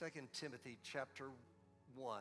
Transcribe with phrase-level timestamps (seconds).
[0.00, 1.26] 2 Timothy chapter
[1.94, 2.20] 1.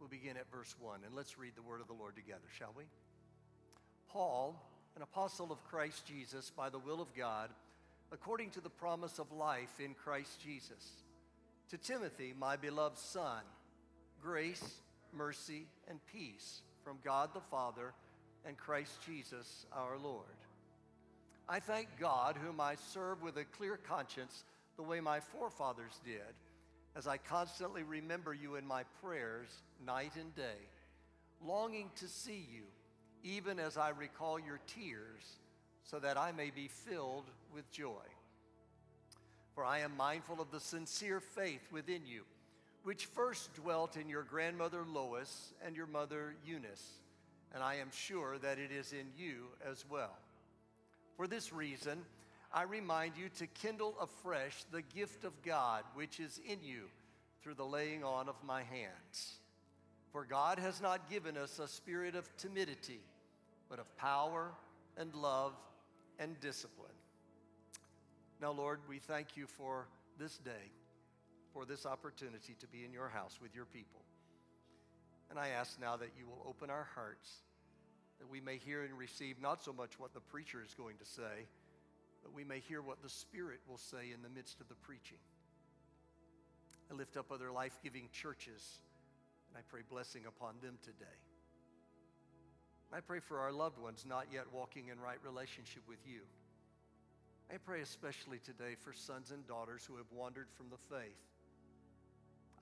[0.00, 2.72] We'll begin at verse 1 and let's read the word of the Lord together, shall
[2.74, 2.84] we?
[4.08, 4.58] Paul,
[4.96, 7.50] an apostle of Christ Jesus by the will of God,
[8.10, 11.02] according to the promise of life in Christ Jesus.
[11.72, 13.42] To Timothy, my beloved son,
[14.22, 14.80] grace,
[15.12, 17.92] mercy, and peace from God the Father
[18.46, 20.24] and Christ Jesus our Lord.
[21.50, 24.44] I thank God, whom I serve with a clear conscience,
[24.78, 26.34] the way my forefathers did
[26.96, 29.48] as I constantly remember you in my prayers
[29.84, 30.68] night and day,
[31.44, 32.64] longing to see you,
[33.22, 35.38] even as I recall your tears,
[35.84, 37.24] so that I may be filled
[37.54, 38.06] with joy.
[39.54, 42.22] For I am mindful of the sincere faith within you,
[42.84, 47.00] which first dwelt in your grandmother Lois and your mother Eunice,
[47.54, 50.16] and I am sure that it is in you as well.
[51.16, 51.98] For this reason,
[52.52, 56.84] I remind you to kindle afresh the gift of God which is in you
[57.42, 59.38] through the laying on of my hands.
[60.12, 63.00] For God has not given us a spirit of timidity,
[63.68, 64.50] but of power
[64.96, 65.52] and love
[66.18, 66.88] and discipline.
[68.40, 69.86] Now, Lord, we thank you for
[70.18, 70.72] this day,
[71.52, 74.00] for this opportunity to be in your house with your people.
[75.28, 77.30] And I ask now that you will open our hearts,
[78.18, 81.04] that we may hear and receive not so much what the preacher is going to
[81.04, 81.46] say
[82.22, 85.18] that we may hear what the Spirit will say in the midst of the preaching.
[86.90, 88.80] I lift up other life giving churches,
[89.48, 91.18] and I pray blessing upon them today.
[92.92, 96.20] I pray for our loved ones not yet walking in right relationship with you.
[97.52, 101.20] I pray especially today for sons and daughters who have wandered from the faith.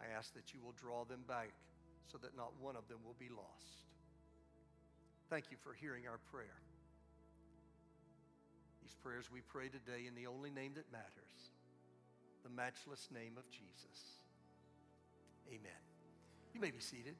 [0.00, 1.50] I ask that you will draw them back
[2.10, 3.86] so that not one of them will be lost.
[5.30, 6.58] Thank you for hearing our prayer.
[8.86, 11.50] These prayers we pray today in the only name that matters,
[12.44, 14.20] the matchless name of Jesus.
[15.48, 15.82] Amen.
[16.54, 17.16] You may be seated.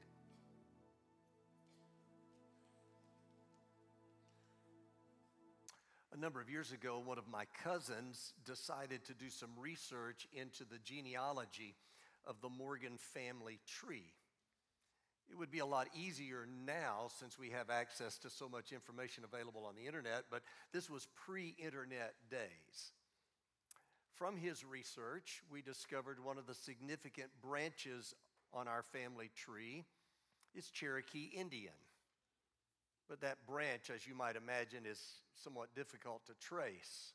[6.13, 10.63] A number of years ago, one of my cousins decided to do some research into
[10.63, 11.75] the genealogy
[12.25, 14.13] of the Morgan family tree.
[15.29, 19.23] It would be a lot easier now since we have access to so much information
[19.23, 22.93] available on the internet, but this was pre internet days.
[24.15, 28.15] From his research, we discovered one of the significant branches
[28.53, 29.83] on our family tree
[30.55, 31.73] is Cherokee Indian.
[33.07, 34.99] But that branch, as you might imagine, is
[35.35, 37.13] somewhat difficult to trace.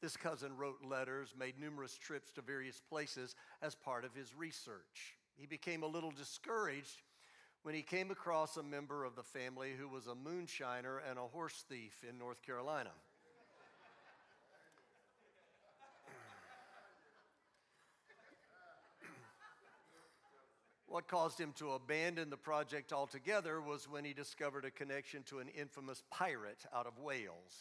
[0.00, 5.16] This cousin wrote letters, made numerous trips to various places as part of his research.
[5.36, 7.02] He became a little discouraged
[7.62, 11.22] when he came across a member of the family who was a moonshiner and a
[11.22, 12.90] horse thief in North Carolina.
[20.86, 25.40] What caused him to abandon the project altogether was when he discovered a connection to
[25.40, 27.60] an infamous pirate out of Wales.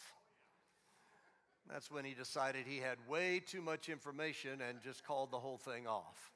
[1.69, 5.57] That's when he decided he had way too much information and just called the whole
[5.57, 6.34] thing off.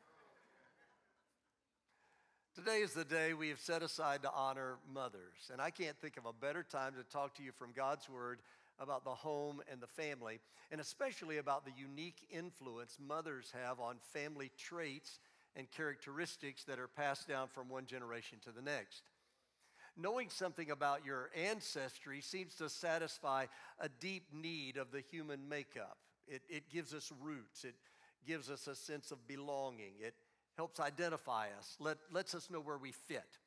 [2.60, 5.50] Today is the day we have set aside to honor mothers.
[5.50, 8.40] And I can't think of a better time to talk to you from God's Word
[8.78, 13.96] about the home and the family, and especially about the unique influence mothers have on
[14.12, 15.20] family traits
[15.56, 19.04] and characteristics that are passed down from one generation to the next.
[19.96, 23.46] Knowing something about your ancestry seems to satisfy
[23.80, 25.98] a deep need of the human makeup.
[26.28, 27.76] It, it gives us roots, it
[28.28, 29.94] gives us a sense of belonging.
[30.02, 30.14] It,
[30.60, 33.38] helps identify us, let, lets us know where we fit.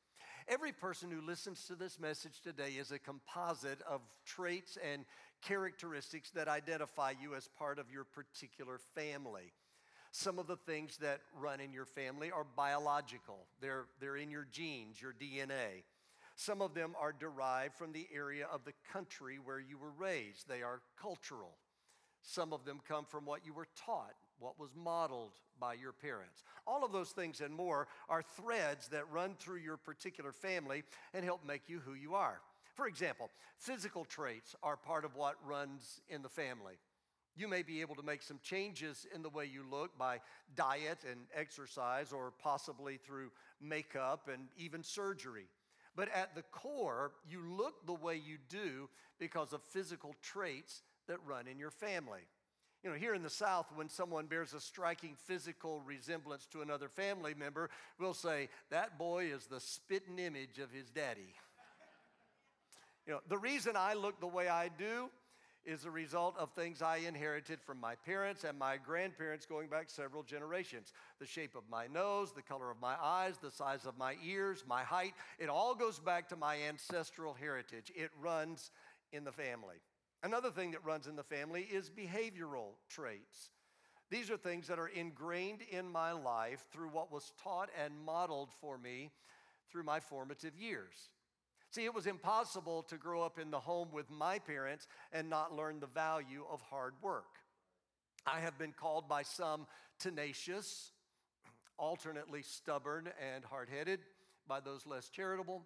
[0.49, 5.05] Every person who listens to this message today is a composite of traits and
[5.43, 9.53] characteristics that identify you as part of your particular family.
[10.11, 14.47] Some of the things that run in your family are biological, they're, they're in your
[14.51, 15.85] genes, your DNA.
[16.35, 20.49] Some of them are derived from the area of the country where you were raised,
[20.49, 21.59] they are cultural.
[22.23, 26.43] Some of them come from what you were taught, what was modeled by your parents.
[26.67, 30.83] All of those things and more are threads that run through your particular family
[31.15, 32.41] and help make you who you are.
[32.75, 36.75] For example, physical traits are part of what runs in the family.
[37.37, 40.19] You may be able to make some changes in the way you look by
[40.57, 43.31] diet and exercise, or possibly through
[43.61, 45.47] makeup and even surgery.
[45.95, 48.89] But at the core, you look the way you do
[49.21, 52.23] because of physical traits that run in your family.
[52.83, 56.89] You know, here in the South, when someone bears a striking physical resemblance to another
[56.89, 61.35] family member, we'll say, that boy is the spitting image of his daddy.
[63.07, 65.11] You know, the reason I look the way I do
[65.65, 69.89] is a result of things I inherited from my parents and my grandparents going back
[69.89, 70.93] several generations.
[71.21, 74.65] The shape of my nose, the color of my eyes, the size of my ears,
[74.67, 77.93] my height, it all goes back to my ancestral heritage.
[77.95, 78.73] It runs
[79.13, 79.77] in the family.
[80.23, 83.51] Another thing that runs in the family is behavioral traits.
[84.11, 88.51] These are things that are ingrained in my life through what was taught and modeled
[88.61, 89.11] for me
[89.71, 91.11] through my formative years.
[91.71, 95.57] See, it was impossible to grow up in the home with my parents and not
[95.57, 97.39] learn the value of hard work.
[98.27, 99.67] I have been called by some
[99.99, 100.93] tenacious,
[101.79, 104.01] alternately stubborn and hard headed,
[104.47, 105.63] by those less charitable.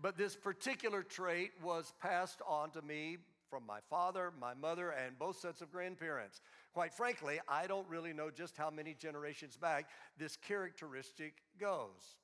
[0.00, 3.18] But this particular trait was passed on to me
[3.48, 6.40] from my father, my mother, and both sets of grandparents.
[6.72, 12.16] Quite frankly, I don't really know just how many generations back this characteristic goes.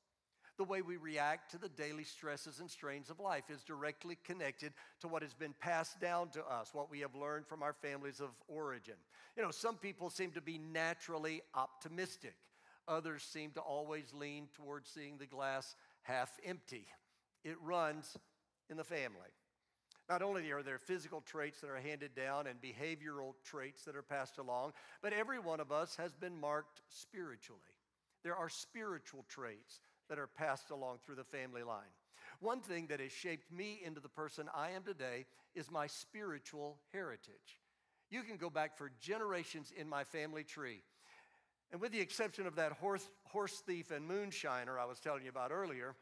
[0.57, 4.73] The way we react to the daily stresses and strains of life is directly connected
[5.01, 8.21] to what has been passed down to us, what we have learned from our families
[8.21, 8.95] of origin.
[9.37, 12.37] You know, some people seem to be naturally optimistic,
[12.87, 16.87] others seem to always lean towards seeing the glass half empty.
[17.43, 18.17] It runs
[18.71, 19.31] in the family.
[20.09, 24.03] Not only are there physical traits that are handed down and behavioral traits that are
[24.03, 27.61] passed along, but every one of us has been marked spiritually.
[28.23, 31.93] There are spiritual traits that are passed along through the family line.
[32.41, 35.25] One thing that has shaped me into the person I am today
[35.55, 37.59] is my spiritual heritage.
[38.11, 40.83] You can go back for generations in my family tree.
[41.73, 45.31] And with the exception of that horse, horse thief and moonshiner I was telling you
[45.31, 45.95] about earlier,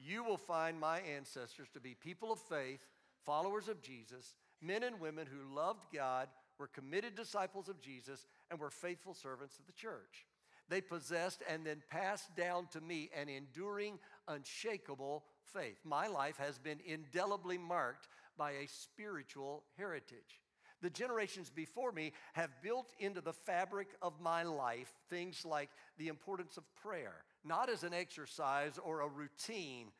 [0.00, 2.86] you will find my ancestors to be people of faith,
[3.24, 6.28] followers of Jesus, men and women who loved God,
[6.58, 10.26] were committed disciples of Jesus, and were faithful servants of the church.
[10.68, 13.98] They possessed and then passed down to me an enduring,
[14.28, 15.78] unshakable faith.
[15.84, 18.08] My life has been indelibly marked
[18.38, 20.40] by a spiritual heritage.
[20.80, 26.08] The generations before me have built into the fabric of my life things like the
[26.08, 29.92] importance of prayer, not as an exercise or a routine,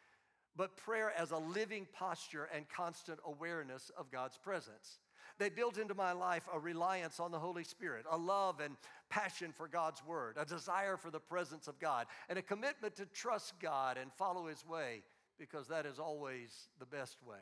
[0.56, 4.98] but prayer as a living posture and constant awareness of God's presence.
[5.38, 8.76] They built into my life a reliance on the Holy Spirit, a love and
[9.08, 13.06] passion for God's word, a desire for the presence of God, and a commitment to
[13.06, 15.02] trust God and follow his way
[15.38, 17.38] because that is always the best way.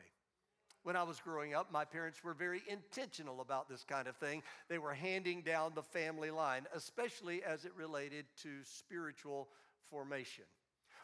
[0.83, 4.41] When I was growing up, my parents were very intentional about this kind of thing.
[4.67, 9.49] They were handing down the family line, especially as it related to spiritual
[9.91, 10.45] formation.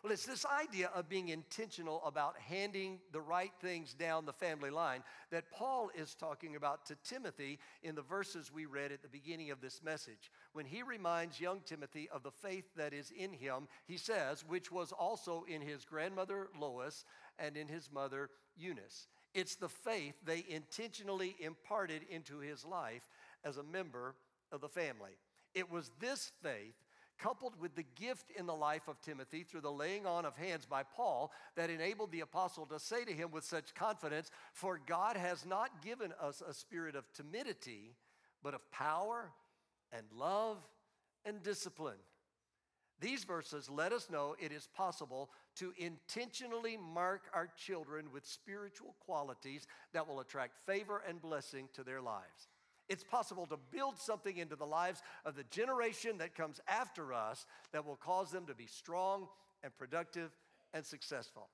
[0.03, 4.69] Well, it's this idea of being intentional about handing the right things down the family
[4.69, 9.07] line that Paul is talking about to Timothy in the verses we read at the
[9.07, 10.31] beginning of this message.
[10.53, 14.71] When he reminds young Timothy of the faith that is in him, he says, which
[14.71, 17.03] was also in his grandmother Lois
[17.39, 19.07] and in his mother Eunice.
[19.33, 23.09] It's the faith they intentionally imparted into his life
[23.44, 24.15] as a member
[24.51, 25.17] of the family.
[25.53, 26.75] It was this faith
[27.17, 30.65] coupled with the gift in the life of Timothy through the laying on of hands
[30.65, 35.17] by Paul, that enabled the apostle to say to him with such confidence, For God
[35.17, 37.95] has not given us a spirit of timidity,
[38.43, 39.31] but of power
[39.91, 40.57] and love
[41.25, 41.97] and discipline.
[42.99, 48.95] These verses let us know it is possible to intentionally mark our children with spiritual
[49.05, 52.47] qualities that will attract favor and blessing to their lives.
[52.89, 57.45] It's possible to build something into the lives of the generation that comes after us
[57.73, 59.27] that will cause them to be strong
[59.63, 60.31] and productive
[60.73, 61.49] and successful.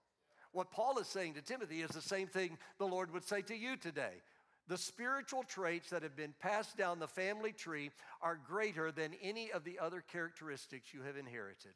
[0.51, 3.55] What Paul is saying to Timothy is the same thing the Lord would say to
[3.55, 4.21] you today.
[4.67, 7.89] The spiritual traits that have been passed down the family tree
[8.21, 11.73] are greater than any of the other characteristics you have inherited.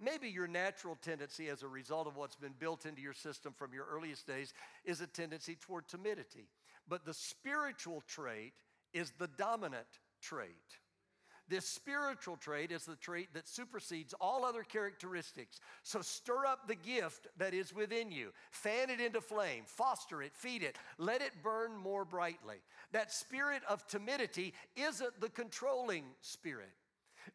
[0.00, 3.72] Maybe your natural tendency, as a result of what's been built into your system from
[3.72, 4.52] your earliest days,
[4.84, 6.48] is a tendency toward timidity.
[6.88, 8.54] But the spiritual trait
[8.92, 9.86] is the dominant
[10.20, 10.78] trait.
[11.48, 15.60] This spiritual trait is the trait that supersedes all other characteristics.
[15.82, 20.34] So stir up the gift that is within you, fan it into flame, foster it,
[20.34, 22.56] feed it, let it burn more brightly.
[22.92, 26.70] That spirit of timidity isn't the controlling spirit.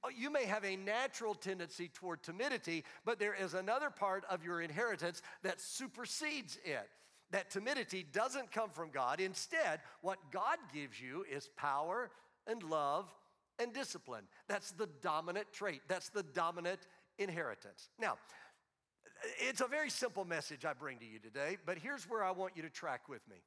[0.03, 4.43] Oh, you may have a natural tendency toward timidity, but there is another part of
[4.43, 6.89] your inheritance that supersedes it.
[7.31, 9.19] That timidity doesn't come from God.
[9.19, 12.09] Instead, what God gives you is power
[12.47, 13.05] and love
[13.59, 14.23] and discipline.
[14.47, 17.89] That's the dominant trait, that's the dominant inheritance.
[17.99, 18.17] Now,
[19.39, 22.55] it's a very simple message I bring to you today, but here's where I want
[22.55, 23.37] you to track with me.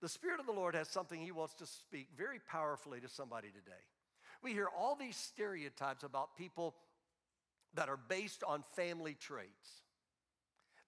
[0.00, 3.48] The Spirit of the Lord has something He wants to speak very powerfully to somebody
[3.48, 3.82] today.
[4.42, 6.74] We hear all these stereotypes about people
[7.74, 9.82] that are based on family traits.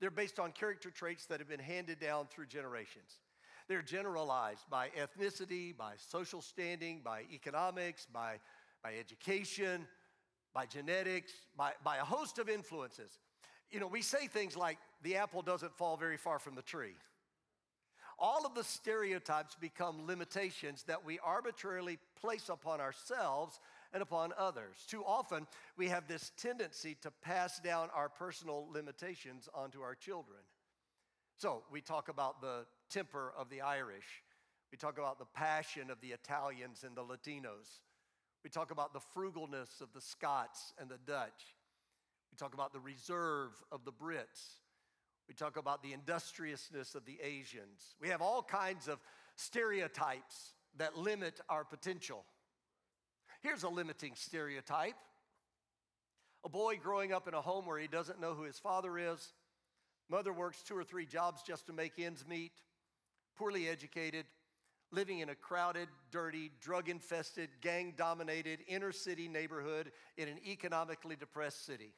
[0.03, 3.21] They're based on character traits that have been handed down through generations.
[3.69, 8.41] They're generalized by ethnicity, by social standing, by economics, by,
[8.83, 9.87] by education,
[10.53, 13.13] by genetics, by, by a host of influences.
[13.71, 16.97] You know, we say things like the apple doesn't fall very far from the tree.
[18.19, 23.61] All of the stereotypes become limitations that we arbitrarily place upon ourselves
[23.93, 24.77] and upon others.
[24.89, 25.47] Too often,
[25.77, 30.39] we have this tendency to pass down our personal limitations onto our children.
[31.37, 34.23] So, we talk about the temper of the Irish,
[34.71, 37.81] we talk about the passion of the Italians and the Latinos,
[38.45, 41.57] we talk about the frugalness of the Scots and the Dutch,
[42.31, 44.61] we talk about the reserve of the Brits.
[45.29, 47.95] We talk about the industriousness of the Asians.
[48.01, 48.99] We have all kinds of
[49.37, 52.25] stereotypes that limit our potential.
[53.43, 54.95] Here's a limiting stereotype
[56.45, 59.33] a boy growing up in a home where he doesn't know who his father is,
[60.09, 62.53] mother works two or three jobs just to make ends meet,
[63.37, 64.27] poorly educated,
[64.91, 71.17] living in a crowded, dirty, drug infested, gang dominated inner city neighborhood in an economically
[71.17, 71.95] depressed city.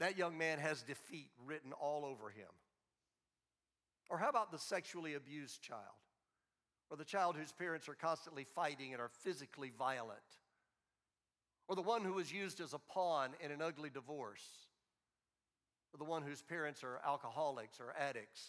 [0.00, 2.48] That young man has defeat written all over him.
[4.08, 5.80] Or how about the sexually abused child?
[6.90, 10.20] Or the child whose parents are constantly fighting and are physically violent?
[11.72, 14.46] Or the one who was used as a pawn in an ugly divorce,
[15.94, 18.46] or the one whose parents are alcoholics or addicts.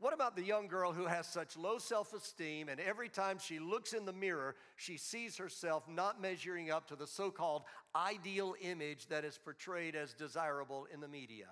[0.00, 3.60] What about the young girl who has such low self esteem, and every time she
[3.60, 7.62] looks in the mirror, she sees herself not measuring up to the so called
[7.94, 11.46] ideal image that is portrayed as desirable in the media?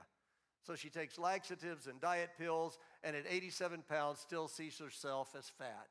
[0.67, 5.49] So she takes laxatives and diet pills, and at 87 pounds, still sees herself as
[5.49, 5.91] fat.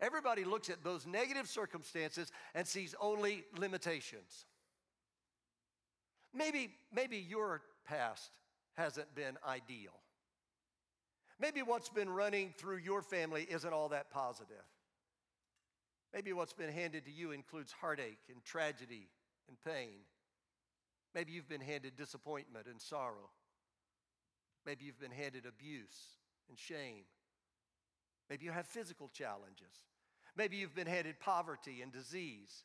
[0.00, 4.46] Everybody looks at those negative circumstances and sees only limitations.
[6.32, 8.30] Maybe, maybe your past
[8.74, 9.92] hasn't been ideal.
[11.40, 14.64] Maybe what's been running through your family isn't all that positive.
[16.12, 19.08] Maybe what's been handed to you includes heartache and tragedy
[19.48, 19.98] and pain.
[21.14, 23.30] Maybe you've been handed disappointment and sorrow.
[24.64, 27.04] Maybe you've been handed abuse and shame.
[28.30, 29.82] Maybe you have physical challenges.
[30.36, 32.64] Maybe you've been handed poverty and disease.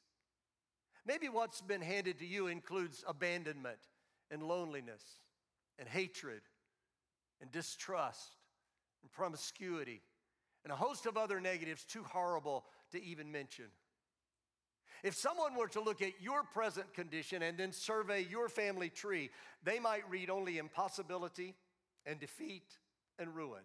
[1.05, 3.79] Maybe what's been handed to you includes abandonment
[4.31, 5.03] and loneliness
[5.77, 6.41] and hatred
[7.41, 8.37] and distrust
[9.01, 10.01] and promiscuity
[10.63, 13.65] and a host of other negatives too horrible to even mention.
[15.03, 19.29] If someone were to look at your present condition and then survey your family tree,
[19.63, 21.55] they might read only impossibility
[22.05, 22.77] and defeat
[23.17, 23.63] and ruin.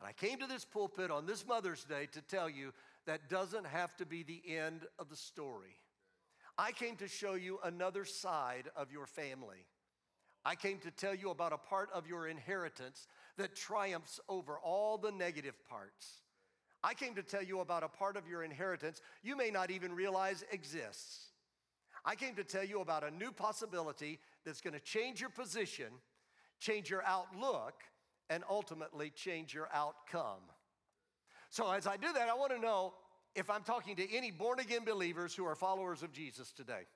[0.00, 2.72] And I came to this pulpit on this Mother's Day to tell you
[3.06, 5.76] that doesn't have to be the end of the story.
[6.56, 9.66] I came to show you another side of your family.
[10.44, 14.96] I came to tell you about a part of your inheritance that triumphs over all
[14.96, 16.22] the negative parts.
[16.82, 19.92] I came to tell you about a part of your inheritance you may not even
[19.92, 21.32] realize exists.
[22.06, 25.88] I came to tell you about a new possibility that's going to change your position,
[26.58, 27.82] change your outlook,
[28.30, 30.40] and ultimately change your outcome.
[31.50, 32.94] So, as I do that, I want to know
[33.34, 36.86] if I'm talking to any born again believers who are followers of Jesus today.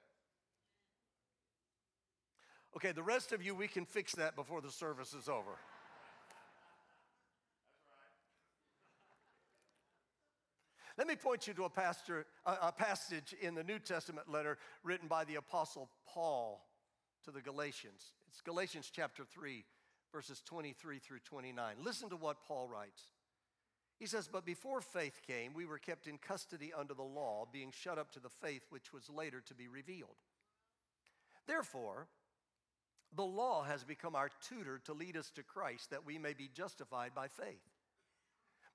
[2.76, 5.58] Okay, the rest of you, we can fix that before the service is over.
[10.96, 14.58] Let me point you to a, pastor, a, a passage in the New Testament letter
[14.84, 16.64] written by the Apostle Paul
[17.24, 18.12] to the Galatians.
[18.28, 19.64] It's Galatians chapter 3,
[20.14, 21.74] verses 23 through 29.
[21.82, 23.02] Listen to what Paul writes.
[23.98, 27.72] He says, But before faith came, we were kept in custody under the law, being
[27.72, 30.14] shut up to the faith which was later to be revealed.
[31.48, 32.06] Therefore,
[33.16, 36.48] the law has become our tutor to lead us to Christ that we may be
[36.54, 37.62] justified by faith.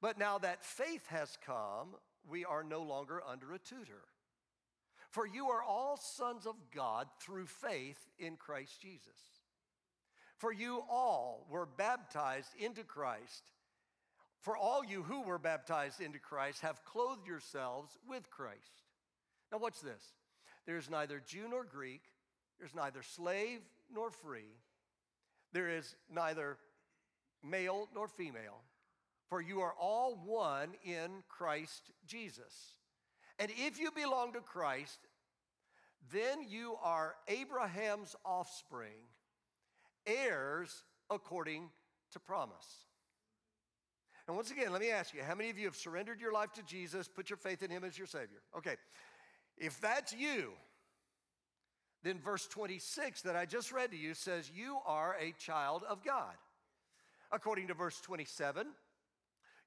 [0.02, 1.96] But now that faith has come,
[2.30, 4.04] we are no longer under a tutor.
[5.10, 9.39] For you are all sons of God through faith in Christ Jesus.
[10.40, 13.52] For you all were baptized into Christ.
[14.40, 18.84] For all you who were baptized into Christ have clothed yourselves with Christ.
[19.52, 20.02] Now, what's this?
[20.66, 22.04] There's neither Jew nor Greek,
[22.58, 23.60] there's neither slave
[23.94, 24.56] nor free,
[25.52, 26.58] there is neither
[27.44, 28.62] male nor female,
[29.28, 32.76] for you are all one in Christ Jesus.
[33.40, 35.00] And if you belong to Christ,
[36.14, 39.04] then you are Abraham's offspring
[40.10, 41.70] heirs according
[42.12, 42.86] to promise.
[44.28, 46.54] And once again, let me ask you how many of you have surrendered your life
[46.54, 48.42] to Jesus, put your faith in Him as your Savior?
[48.58, 48.76] Okay,
[49.58, 50.52] if that's you,
[52.04, 56.04] then verse 26 that I just read to you says, You are a child of
[56.04, 56.36] God.
[57.32, 58.68] According to verse 27,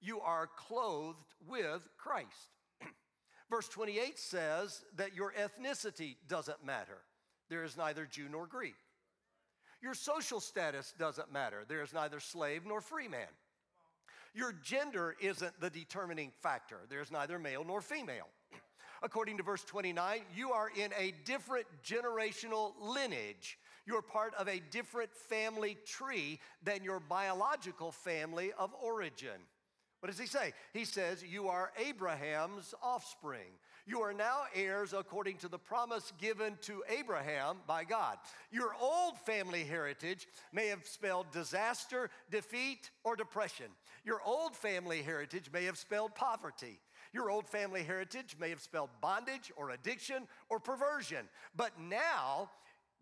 [0.01, 2.51] you are clothed with Christ.
[3.51, 6.99] verse 28 says that your ethnicity doesn't matter.
[7.49, 8.75] There is neither Jew nor Greek.
[9.83, 11.65] Your social status doesn't matter.
[11.67, 13.27] There is neither slave nor free man.
[14.35, 16.79] Your gender isn't the determining factor.
[16.89, 18.29] There's neither male nor female.
[19.03, 23.59] According to verse 29, you are in a different generational lineage.
[23.85, 29.41] You're part of a different family tree than your biological family of origin.
[29.99, 30.53] What does he say?
[30.73, 33.51] He says, You are Abraham's offspring.
[33.87, 38.19] You are now heirs according to the promise given to Abraham by God.
[38.53, 43.67] Your old family heritage may have spelled disaster, defeat, or depression.
[44.05, 46.79] Your old family heritage may have spelled poverty.
[47.13, 51.29] Your old family heritage may have spelled bondage or addiction or perversion.
[51.57, 52.51] But now,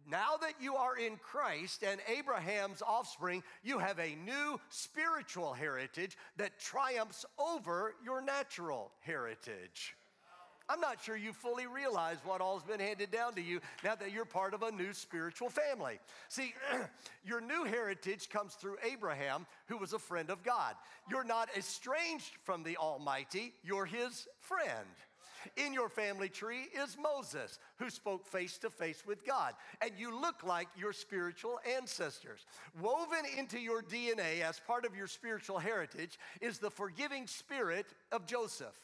[0.09, 6.17] now that you are in Christ and Abraham's offspring, you have a new spiritual heritage
[6.39, 9.95] that triumphs over your natural heritage.
[10.71, 14.13] I'm not sure you fully realize what all's been handed down to you now that
[14.13, 15.99] you're part of a new spiritual family.
[16.29, 16.55] See,
[17.25, 20.77] your new heritage comes through Abraham, who was a friend of God.
[21.11, 24.87] You're not estranged from the Almighty, you're his friend.
[25.57, 29.55] In your family tree is Moses, who spoke face to face with God.
[29.81, 32.47] And you look like your spiritual ancestors.
[32.81, 38.27] Woven into your DNA as part of your spiritual heritage is the forgiving spirit of
[38.27, 38.79] Joseph.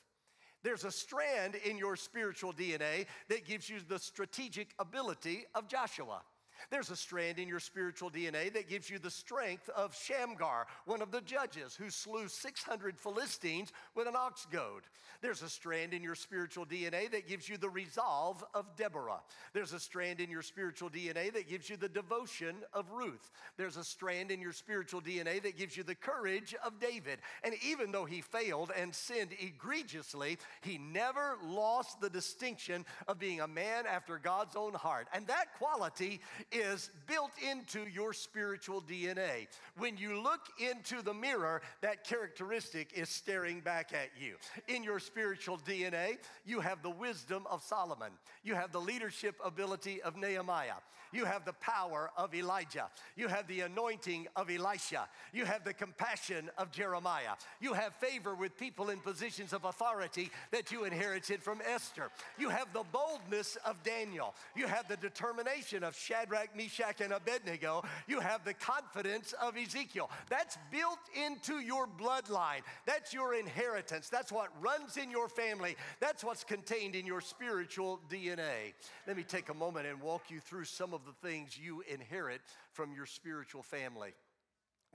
[0.67, 6.23] There's a strand in your spiritual DNA that gives you the strategic ability of Joshua.
[6.71, 11.03] There's a strand in your spiritual DNA that gives you the strength of Shamgar, one
[11.03, 14.83] of the judges who slew 600 Philistines with an ox goad.
[15.23, 19.21] There's a strand in your spiritual DNA that gives you the resolve of Deborah.
[19.53, 23.31] There's a strand in your spiritual DNA that gives you the devotion of Ruth.
[23.57, 27.19] There's a strand in your spiritual DNA that gives you the courage of David.
[27.43, 33.41] And even though he failed and sinned egregiously, he never lost the distinction of being
[33.41, 35.09] a man after God's own heart.
[35.13, 36.21] And that quality
[36.53, 39.49] is built into your spiritual DNA.
[39.77, 44.37] When you look into the mirror, that characteristic is staring back at you.
[44.69, 50.03] In your spiritual DNA, you have the wisdom of Solomon, you have the leadership ability
[50.03, 50.81] of Nehemiah,
[51.13, 52.89] you have the power of Elijah.
[53.17, 55.09] You have the anointing of Elisha.
[55.33, 57.35] You have the compassion of Jeremiah.
[57.61, 62.11] You have favor with people in positions of authority that you inherited from Esther.
[62.39, 64.35] You have the boldness of Daniel.
[64.55, 67.85] You have the determination of Shadrach, Meshach, and Abednego.
[68.07, 70.11] You have the confidence of Ezekiel.
[70.29, 72.61] That's built into your bloodline.
[72.85, 74.09] That's your inheritance.
[74.09, 75.77] That's what runs in your family.
[76.01, 78.75] That's what's contained in your spiritual DNA.
[79.07, 82.41] Let me take a moment and walk you through some of the things you inherit
[82.73, 84.13] from your spiritual family.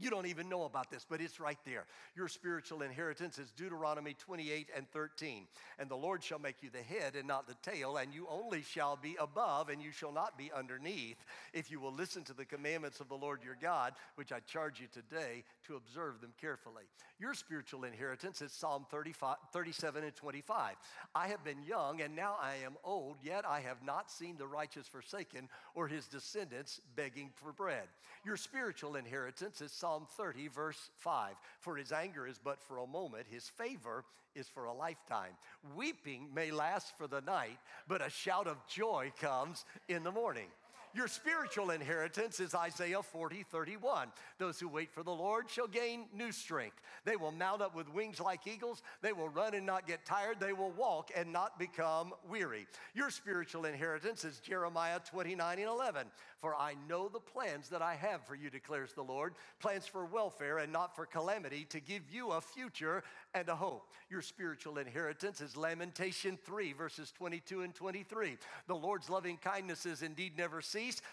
[0.01, 1.85] You don't even know about this, but it's right there.
[2.15, 5.45] Your spiritual inheritance is Deuteronomy 28 and 13.
[5.77, 8.63] And the Lord shall make you the head and not the tail, and you only
[8.63, 12.45] shall be above, and you shall not be underneath, if you will listen to the
[12.45, 16.83] commandments of the Lord your God, which I charge you today to observe them carefully.
[17.19, 20.75] Your spiritual inheritance is Psalm 35, 37 and 25.
[21.13, 24.47] I have been young, and now I am old, yet I have not seen the
[24.47, 27.87] righteous forsaken or his descendants begging for bread.
[28.25, 31.35] Your spiritual inheritance is Psalm 30, verse 5.
[31.59, 34.03] For his anger is but for a moment, his favor
[34.35, 35.31] is for a lifetime.
[35.75, 40.47] Weeping may last for the night, but a shout of joy comes in the morning.
[40.93, 44.09] Your spiritual inheritance is Isaiah 40, 31.
[44.37, 46.81] Those who wait for the Lord shall gain new strength.
[47.05, 48.81] They will mount up with wings like eagles.
[49.01, 50.41] They will run and not get tired.
[50.41, 52.67] They will walk and not become weary.
[52.93, 56.07] Your spiritual inheritance is Jeremiah 29 and 11.
[56.39, 60.05] For I know the plans that I have for you, declares the Lord plans for
[60.05, 63.91] welfare and not for calamity, to give you a future and a hope.
[64.09, 68.37] Your spiritual inheritance is Lamentation 3, verses 22 and 23.
[68.67, 70.61] The Lord's loving kindnesses indeed never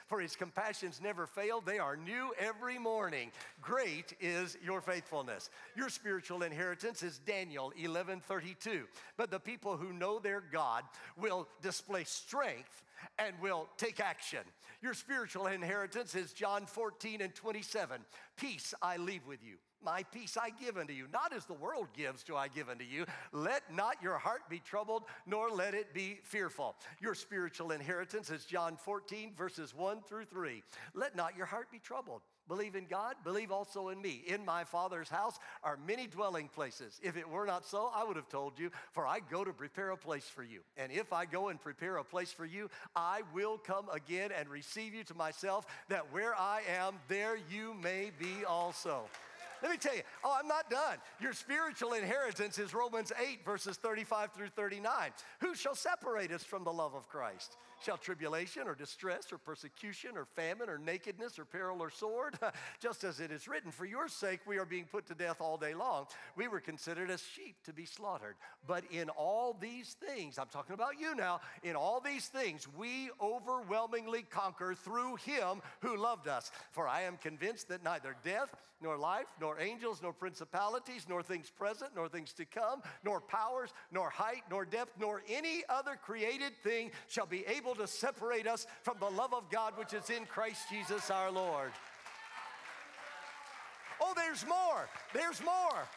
[0.06, 1.60] for his compassions never fail.
[1.60, 3.30] They are new every morning.
[3.60, 5.50] Great is your faithfulness.
[5.76, 8.84] Your spiritual inheritance is Daniel 11 32.
[9.16, 10.84] But the people who know their God
[11.16, 12.82] will display strength
[13.18, 14.40] and will take action.
[14.82, 18.00] Your spiritual inheritance is John 14 and 27.
[18.36, 19.56] Peace I leave with you.
[19.84, 21.06] My peace I give unto you.
[21.12, 23.06] Not as the world gives, do I give unto you.
[23.32, 26.76] Let not your heart be troubled, nor let it be fearful.
[27.00, 30.62] Your spiritual inheritance is John 14, verses 1 through 3.
[30.94, 32.22] Let not your heart be troubled.
[32.48, 34.22] Believe in God, believe also in me.
[34.26, 36.98] In my Father's house are many dwelling places.
[37.02, 39.90] If it were not so, I would have told you, for I go to prepare
[39.90, 40.60] a place for you.
[40.78, 44.48] And if I go and prepare a place for you, I will come again and
[44.48, 49.02] receive you to myself, that where I am, there you may be also.
[49.62, 50.98] Let me tell you, oh, I'm not done.
[51.20, 55.10] Your spiritual inheritance is Romans 8, verses 35 through 39.
[55.40, 57.56] Who shall separate us from the love of Christ?
[57.80, 62.36] Shall tribulation or distress or persecution or famine or nakedness or peril or sword?
[62.80, 65.56] Just as it is written, For your sake we are being put to death all
[65.56, 66.06] day long.
[66.34, 68.34] We were considered as sheep to be slaughtered.
[68.66, 73.10] But in all these things, I'm talking about you now, in all these things we
[73.20, 76.50] overwhelmingly conquer through him who loved us.
[76.72, 81.50] For I am convinced that neither death, nor life, nor angels, nor principalities, nor things
[81.50, 86.52] present, nor things to come, nor powers, nor height, nor depth, nor any other created
[86.62, 90.26] thing shall be able to separate us from the love of God which is in
[90.26, 91.72] Christ Jesus our Lord.
[94.00, 94.88] Oh, there's more.
[95.12, 95.88] There's more.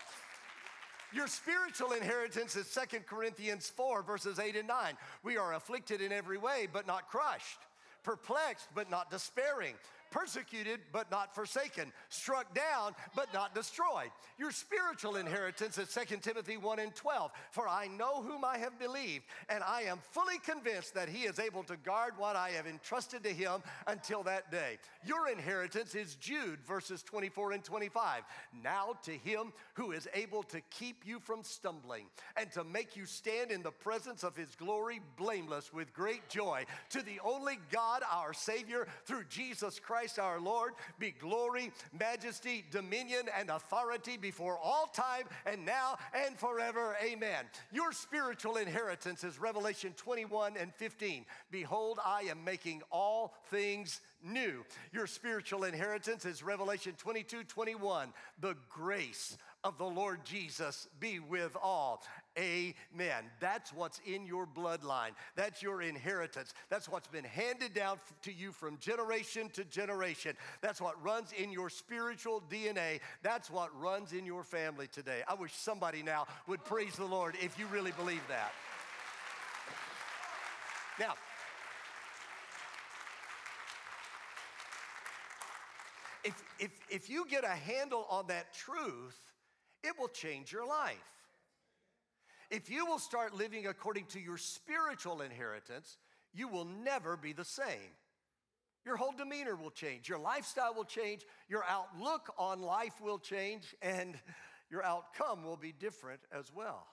[1.13, 4.93] Your spiritual inheritance is 2 Corinthians 4, verses 8 and 9.
[5.23, 7.59] We are afflicted in every way, but not crushed,
[8.03, 9.75] perplexed, but not despairing
[10.11, 14.11] persecuted but not forsaken, struck down but not destroyed.
[14.37, 17.31] Your spiritual inheritance is 2 Timothy 1 and 12.
[17.51, 21.39] For I know whom I have believed, and I am fully convinced that he is
[21.39, 24.77] able to guard what I have entrusted to him until that day.
[25.05, 28.23] Your inheritance is Jude verses 24 and 25.
[28.63, 33.05] Now to him who is able to keep you from stumbling and to make you
[33.05, 38.01] stand in the presence of his glory blameless with great joy, to the only God
[38.11, 44.57] our Savior through Jesus Christ Christ our Lord be glory, majesty, dominion, and authority before
[44.57, 46.95] all time and now and forever.
[47.05, 47.45] Amen.
[47.71, 51.23] Your spiritual inheritance is Revelation 21 and 15.
[51.51, 54.65] Behold, I am making all things new.
[54.91, 58.11] Your spiritual inheritance is Revelation 22 21.
[58.39, 62.01] The grace of the Lord Jesus be with all.
[62.37, 63.25] Amen.
[63.41, 65.11] That's what's in your bloodline.
[65.35, 66.53] That's your inheritance.
[66.69, 70.37] That's what's been handed down to you from generation to generation.
[70.61, 73.01] That's what runs in your spiritual DNA.
[73.21, 75.23] That's what runs in your family today.
[75.27, 78.53] I wish somebody now would praise the Lord if you really believe that.
[80.97, 81.15] Now,
[86.23, 89.19] if, if, if you get a handle on that truth,
[89.83, 90.97] it will change your life.
[92.51, 95.97] If you will start living according to your spiritual inheritance,
[96.33, 97.95] you will never be the same.
[98.85, 103.73] Your whole demeanor will change, your lifestyle will change, your outlook on life will change,
[103.81, 104.19] and
[104.69, 106.87] your outcome will be different as well.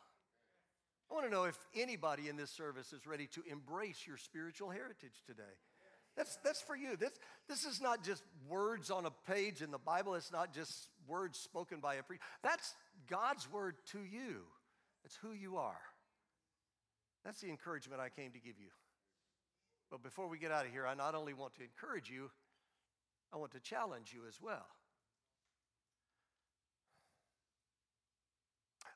[1.11, 4.71] I want to know if anybody in this service is ready to embrace your spiritual
[4.71, 5.43] heritage today.
[6.17, 6.97] That's, that's for you.
[6.97, 7.13] This,
[7.49, 11.39] this is not just words on a page in the Bible, it's not just words
[11.39, 12.23] spoken by a preacher.
[12.43, 12.75] That's
[13.09, 14.43] God's word to you.
[15.09, 15.81] It's who you are.
[17.25, 18.69] That's the encouragement I came to give you.
[19.91, 22.31] But before we get out of here, I not only want to encourage you,
[23.33, 24.67] I want to challenge you as well.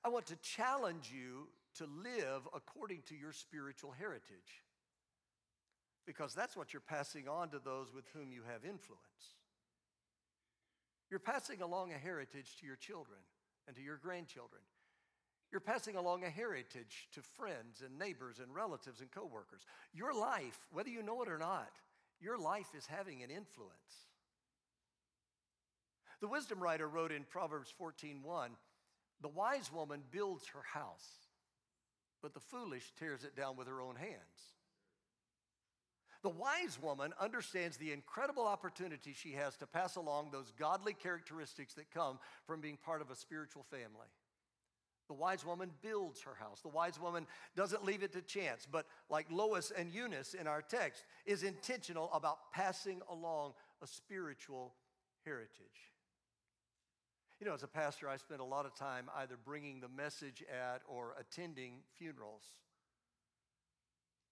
[0.05, 4.61] I want to challenge you to live according to your spiritual heritage
[6.05, 9.39] because that's what you're passing on to those with whom you have influence.
[11.11, 13.21] You're passing along a heritage to your children
[13.67, 14.61] and to your grandchildren.
[15.53, 19.61] You're passing along a heritage to friends and neighbors and relatives and coworkers.
[19.93, 21.79] Your life, whether you know it or not,
[22.21, 24.09] your life is having an influence.
[26.21, 28.57] The wisdom writer wrote in Proverbs 14:1,
[29.21, 31.29] "The wise woman builds her house,
[32.23, 34.55] but the foolish tears it down with her own hands."
[36.23, 41.75] The wise woman understands the incredible opportunity she has to pass along those godly characteristics
[41.75, 44.09] that come from being part of a spiritual family.
[45.13, 46.63] The wise woman builds her house.
[46.63, 50.63] The wise woman doesn't leave it to chance, but like Lois and Eunice in our
[50.63, 54.73] text, is intentional about passing along a spiritual
[55.27, 55.93] heritage.
[57.39, 60.43] You know, as a pastor, I spend a lot of time either bringing the message
[60.51, 62.45] at or attending funerals.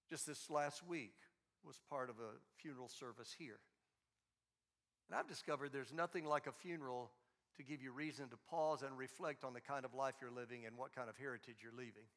[0.09, 1.13] Just this last week,
[1.63, 3.59] was part of a funeral service here.
[5.11, 7.11] And I've discovered there's nothing like a funeral
[7.61, 10.65] to give you reason to pause and reflect on the kind of life you're living
[10.67, 12.09] and what kind of heritage you're leaving.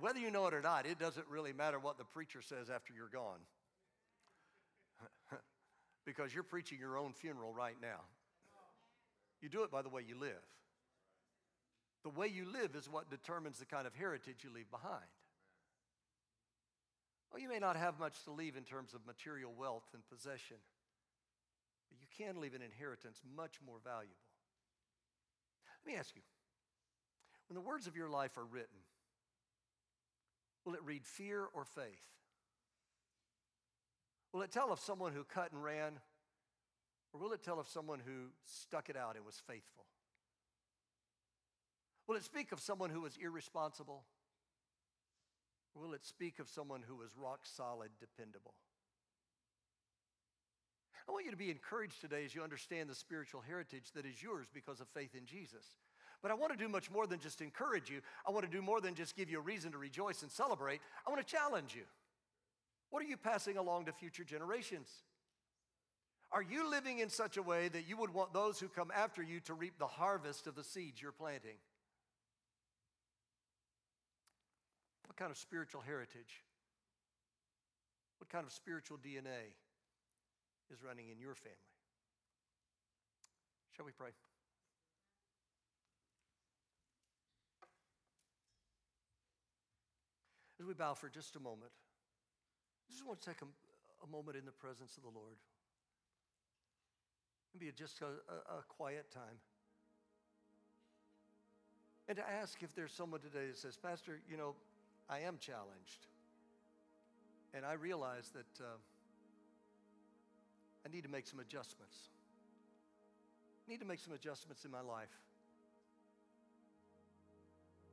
[0.00, 2.94] Whether you know it or not, it doesn't really matter what the preacher says after
[2.94, 3.40] you're gone.
[6.06, 8.00] because you're preaching your own funeral right now.
[9.42, 10.30] You do it by the way you live.
[12.04, 15.10] The way you live is what determines the kind of heritage you leave behind.
[17.32, 20.56] Well, you may not have much to leave in terms of material wealth and possession,
[22.18, 24.16] can leave an inheritance much more valuable.
[25.84, 26.22] Let me ask you
[27.48, 28.78] when the words of your life are written,
[30.64, 32.02] will it read fear or faith?
[34.32, 36.00] Will it tell of someone who cut and ran,
[37.12, 39.86] Or will it tell of someone who stuck it out and was faithful?
[42.06, 44.04] Will it speak of someone who was irresponsible?
[45.74, 48.54] Or will it speak of someone who was rock solid, dependable?
[51.08, 54.22] I want you to be encouraged today as you understand the spiritual heritage that is
[54.22, 55.64] yours because of faith in Jesus.
[56.22, 58.00] But I want to do much more than just encourage you.
[58.26, 60.80] I want to do more than just give you a reason to rejoice and celebrate.
[61.06, 61.84] I want to challenge you.
[62.90, 64.88] What are you passing along to future generations?
[66.32, 69.22] Are you living in such a way that you would want those who come after
[69.22, 71.56] you to reap the harvest of the seeds you're planting?
[75.06, 76.42] What kind of spiritual heritage?
[78.18, 79.54] What kind of spiritual DNA
[80.72, 81.56] is running in your family?
[83.76, 84.10] Shall we pray?
[90.58, 91.70] As we bow for just a moment,
[92.88, 93.46] I just want to take a,
[94.04, 95.36] a moment in the presence of the Lord.
[97.52, 99.38] Maybe just a, a, a quiet time.
[102.08, 104.54] And to ask if there's someone today that says, Pastor, you know,
[105.10, 106.06] I am challenged.
[107.52, 108.76] And I realize that uh,
[110.86, 111.96] I need to make some adjustments.
[113.66, 115.10] I need to make some adjustments in my life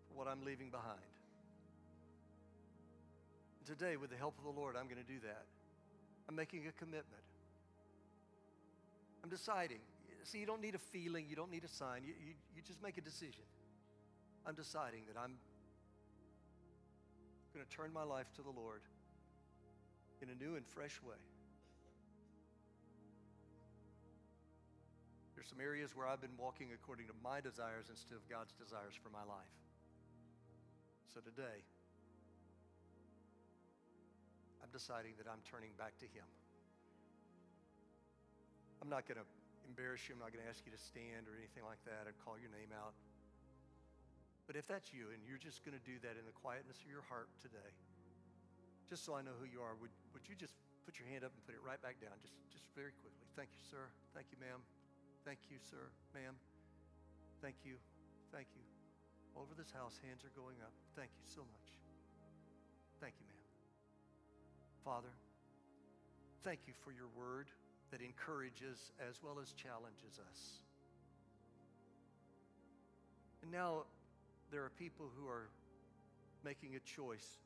[0.07, 0.99] for what I'm leaving behind.
[3.65, 5.45] Today, with the help of the Lord, I'm going to do that.
[6.29, 7.23] I'm making a commitment.
[9.23, 9.79] I'm deciding.
[10.23, 12.03] See, you don't need a feeling, you don't need a sign.
[12.03, 13.43] You, you, you just make a decision.
[14.45, 15.33] I'm deciding that I'm
[17.55, 18.81] going to turn my life to the Lord
[20.21, 21.17] in a new and fresh way.
[25.43, 28.95] There's some areas where I've been walking according to my desires instead of God's desires
[28.95, 29.51] for my life.
[31.11, 31.67] So today,
[34.63, 36.23] I'm deciding that I'm turning back to Him.
[38.79, 39.27] I'm not going to
[39.67, 40.15] embarrass you.
[40.15, 42.47] I'm not going to ask you to stand or anything like that or call your
[42.55, 42.95] name out.
[44.47, 46.87] But if that's you and you're just going to do that in the quietness of
[46.87, 47.75] your heart today,
[48.87, 50.55] just so I know who you are, would, would you just
[50.87, 53.27] put your hand up and put it right back down, just, just very quickly?
[53.35, 53.91] Thank you, sir.
[54.15, 54.63] Thank you, ma'am.
[55.25, 56.35] Thank you, sir, ma'am.
[57.41, 57.75] Thank you.
[58.31, 58.63] Thank you.
[59.39, 60.71] Over this house, hands are going up.
[60.95, 61.69] Thank you so much.
[62.99, 63.43] Thank you, ma'am.
[64.83, 65.15] Father,
[66.43, 67.47] thank you for your word
[67.91, 70.59] that encourages as well as challenges us.
[73.41, 73.83] And now
[74.51, 75.47] there are people who are
[76.43, 77.39] making a choice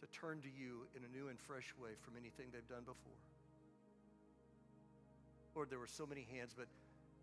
[0.00, 3.18] to turn to you in a new and fresh way from anything they've done before.
[5.56, 6.68] Lord, there were so many hands, but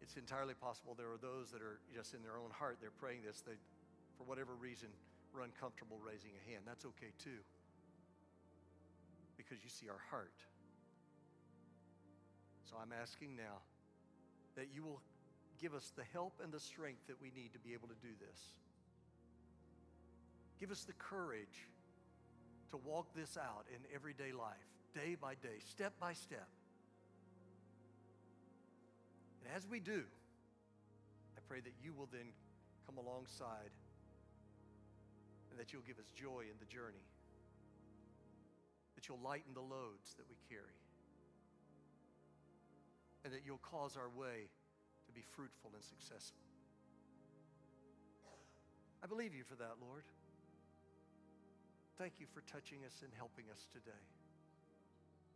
[0.01, 3.21] it's entirely possible there are those that are just in their own heart, they're praying
[3.23, 3.45] this.
[3.45, 3.55] They,
[4.17, 4.89] for whatever reason,
[5.31, 6.65] were uncomfortable raising a hand.
[6.65, 7.39] That's okay too
[9.37, 10.33] because you see our heart.
[12.69, 13.61] So I'm asking now
[14.55, 15.01] that you will
[15.61, 18.09] give us the help and the strength that we need to be able to do
[18.19, 18.39] this.
[20.59, 21.67] Give us the courage
[22.71, 24.65] to walk this out in everyday life,
[24.95, 26.47] day by day, step by step.
[29.43, 30.03] And as we do,
[31.35, 32.31] I pray that you will then
[32.87, 33.75] come alongside
[35.51, 37.03] and that you'll give us joy in the journey
[39.03, 40.79] that you'll lighten the loads that we carry,
[43.25, 44.47] and that you'll cause our way
[45.05, 46.39] to be fruitful and successful.
[49.03, 50.03] I believe you for that, Lord.
[51.97, 53.91] Thank you for touching us and helping us today.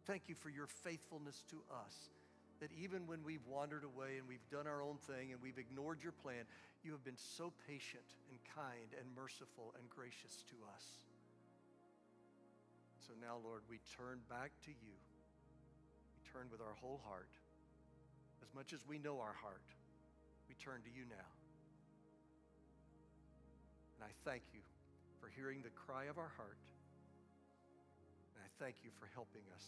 [0.06, 2.17] Thank you for your faithfulness to us.
[2.60, 6.02] That even when we've wandered away and we've done our own thing and we've ignored
[6.02, 6.42] your plan,
[6.82, 10.86] you have been so patient and kind and merciful and gracious to us.
[13.06, 14.96] So now, Lord, we turn back to you.
[16.18, 17.30] We turn with our whole heart.
[18.42, 19.64] As much as we know our heart,
[20.50, 21.30] we turn to you now.
[23.96, 24.62] And I thank you
[25.22, 26.60] for hearing the cry of our heart.
[28.36, 29.66] And I thank you for helping us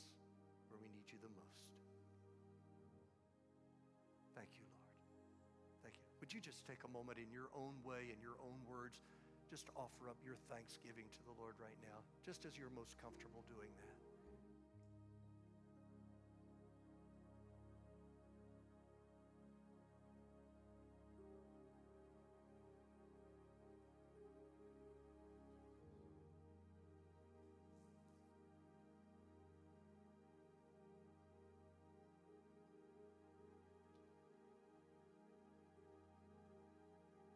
[0.69, 1.88] where we need you the most.
[6.29, 9.01] Would you just take a moment in your own way, in your own words?
[9.49, 13.41] just offer up your thanksgiving to the Lord right now, just as you're most comfortable
[13.49, 14.08] doing that.